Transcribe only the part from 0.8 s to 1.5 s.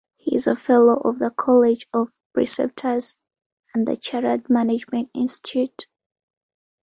of the